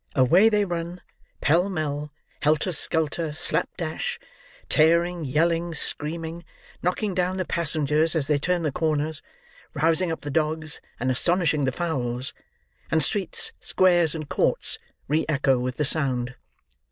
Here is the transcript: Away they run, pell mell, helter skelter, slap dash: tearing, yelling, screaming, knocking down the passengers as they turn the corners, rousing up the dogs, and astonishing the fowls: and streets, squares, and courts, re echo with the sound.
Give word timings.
Away 0.15 0.49
they 0.49 0.65
run, 0.65 0.99
pell 1.41 1.69
mell, 1.69 2.11
helter 2.41 2.71
skelter, 2.71 3.33
slap 3.33 3.69
dash: 3.77 4.19
tearing, 4.67 5.25
yelling, 5.25 5.75
screaming, 5.75 6.43
knocking 6.81 7.13
down 7.13 7.37
the 7.37 7.45
passengers 7.45 8.15
as 8.15 8.25
they 8.25 8.39
turn 8.39 8.63
the 8.63 8.71
corners, 8.71 9.21
rousing 9.75 10.11
up 10.11 10.21
the 10.21 10.31
dogs, 10.31 10.81
and 10.99 11.11
astonishing 11.11 11.65
the 11.65 11.71
fowls: 11.71 12.33
and 12.89 13.03
streets, 13.03 13.51
squares, 13.59 14.15
and 14.15 14.27
courts, 14.27 14.79
re 15.07 15.23
echo 15.29 15.59
with 15.59 15.77
the 15.77 15.85
sound. 15.85 16.33